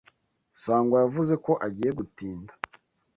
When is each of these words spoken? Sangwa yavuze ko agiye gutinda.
Sangwa 0.63 0.97
yavuze 1.03 1.33
ko 1.45 1.51
agiye 1.67 1.91
gutinda. 1.99 2.53